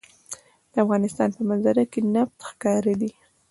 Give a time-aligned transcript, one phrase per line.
[0.71, 3.11] د افغانستان په منظره کې نفت ښکاره دي.